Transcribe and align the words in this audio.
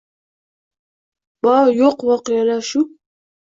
Bor-yoʻq 1.47 1.99
voqealar– 2.09 2.65
shu. 2.73 2.85